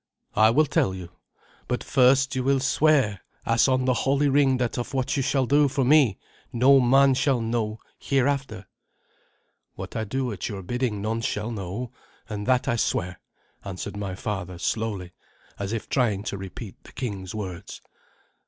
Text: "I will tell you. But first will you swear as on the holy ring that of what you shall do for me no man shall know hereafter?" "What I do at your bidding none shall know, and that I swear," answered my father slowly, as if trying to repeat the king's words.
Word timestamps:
"I 0.35 0.49
will 0.49 0.65
tell 0.65 0.95
you. 0.95 1.11
But 1.67 1.83
first 1.83 2.35
will 2.35 2.55
you 2.55 2.59
swear 2.59 3.21
as 3.45 3.67
on 3.67 3.85
the 3.85 3.93
holy 3.93 4.29
ring 4.29 4.57
that 4.57 4.79
of 4.79 4.95
what 4.95 5.15
you 5.15 5.21
shall 5.21 5.45
do 5.45 5.67
for 5.67 5.85
me 5.85 6.17
no 6.51 6.79
man 6.79 7.13
shall 7.13 7.39
know 7.39 7.77
hereafter?" 7.99 8.65
"What 9.75 9.95
I 9.95 10.05
do 10.05 10.31
at 10.31 10.49
your 10.49 10.63
bidding 10.63 11.03
none 11.03 11.21
shall 11.21 11.51
know, 11.51 11.91
and 12.27 12.47
that 12.47 12.67
I 12.67 12.77
swear," 12.77 13.19
answered 13.63 13.95
my 13.95 14.15
father 14.15 14.57
slowly, 14.57 15.11
as 15.59 15.71
if 15.71 15.87
trying 15.87 16.23
to 16.23 16.37
repeat 16.39 16.83
the 16.83 16.93
king's 16.93 17.35
words. 17.35 17.79